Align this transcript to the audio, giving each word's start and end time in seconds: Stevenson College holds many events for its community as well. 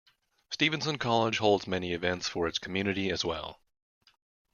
Stevenson 0.49 0.97
College 0.97 1.37
holds 1.37 1.67
many 1.67 1.93
events 1.93 2.27
for 2.27 2.47
its 2.47 2.57
community 2.57 3.11
as 3.11 3.23
well. 3.23 3.61